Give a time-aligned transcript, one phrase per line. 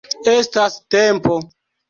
[0.31, 1.39] Estas tempo!